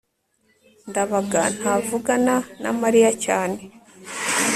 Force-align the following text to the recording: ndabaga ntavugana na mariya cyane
ndabaga 0.89 1.41
ntavugana 1.57 2.35
na 2.61 2.71
mariya 2.81 3.11
cyane 3.25 3.59